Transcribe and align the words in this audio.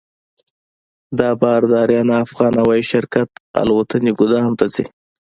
دا 1.19 1.29
بار 1.41 1.61
د 1.67 1.73
اریانا 1.83 2.17
افغان 2.25 2.53
هوایي 2.61 2.83
شرکت 2.91 3.29
الوتکې 3.61 4.11
ګودام 4.19 4.51
ته 4.59 4.65
ځي. 4.73 4.85